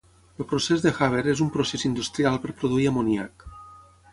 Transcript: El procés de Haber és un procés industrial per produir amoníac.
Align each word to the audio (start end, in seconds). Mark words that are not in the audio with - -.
El 0.37 0.45
procés 0.53 0.85
de 0.85 0.93
Haber 1.07 1.21
és 1.33 1.43
un 1.45 1.51
procés 1.57 1.85
industrial 1.91 2.41
per 2.47 2.57
produir 2.63 2.89
amoníac. 2.93 3.47